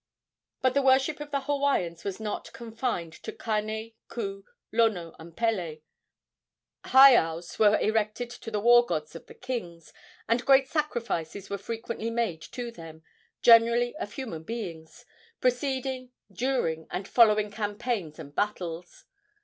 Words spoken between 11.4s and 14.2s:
were frequently made to them, generally of